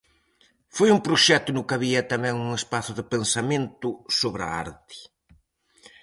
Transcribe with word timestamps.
Foi 0.75 0.89
un 0.95 1.01
proxecto 1.07 1.49
no 1.53 1.65
que 1.67 1.75
había 1.77 2.01
tamén 2.13 2.35
un 2.45 2.49
espazo 2.61 2.91
de 2.95 3.03
pensamento 3.13 3.87
sobre 4.19 4.41
a 4.45 4.51
arte. 4.65 4.97